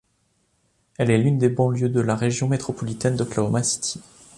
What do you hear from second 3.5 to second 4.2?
City.